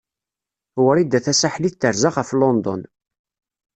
[0.83, 2.81] Wrida Tasaḥlit terza ɣef London.